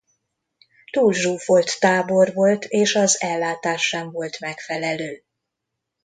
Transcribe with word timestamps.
Túlzsúfolt 0.91 1.79
tábor 1.79 2.33
volt 2.33 2.65
és 2.65 2.95
az 2.95 3.21
ellátás 3.21 3.87
sem 3.87 4.11
volt 4.11 4.39
megfelelő. 4.39 5.23